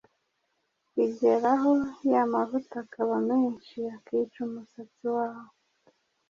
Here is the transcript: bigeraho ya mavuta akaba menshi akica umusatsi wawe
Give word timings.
bigeraho 0.95 1.71
ya 2.11 2.23
mavuta 2.33 2.75
akaba 2.85 3.15
menshi 3.29 3.77
akica 3.95 4.37
umusatsi 4.47 5.05
wawe 5.15 5.47